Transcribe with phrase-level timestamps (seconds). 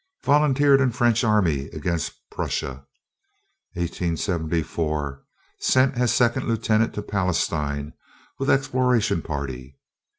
[0.23, 2.87] Volunteered in French army against Prussia.
[3.75, 5.23] 1874.
[5.59, 7.93] Sent as second lieutenant to Palestine,
[8.39, 9.77] with exploration party.